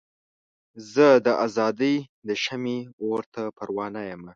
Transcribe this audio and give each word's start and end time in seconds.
زه 0.93 1.07
د 1.25 1.27
ازادۍ 1.45 1.95
د 2.27 2.29
شمعې 2.43 2.79
اور 3.05 3.21
ته 3.33 3.43
پروانه 3.57 4.01
یمه. 4.09 4.29